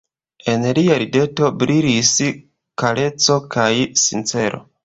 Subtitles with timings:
[0.53, 2.13] En lia rideto brilis
[2.85, 3.71] kareco kaj
[4.07, 4.65] sincero.